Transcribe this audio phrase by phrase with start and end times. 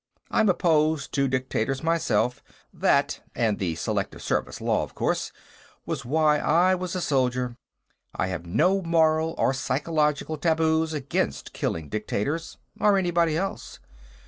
[0.31, 2.41] I'm opposed to dictators, myself;
[2.73, 5.31] that and the Selective Service law, of course
[5.85, 7.55] was why I was a soldier.
[8.15, 13.77] I have no moral or psychological taboos against killing dictators, or anybody else.